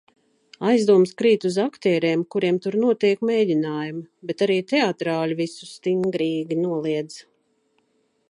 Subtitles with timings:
[0.67, 7.21] Aizdomas krīt uz aktieriem, kuriem tur notiek mēģinājumi, bet arī teatrāļi visu stingrīgi noliedz.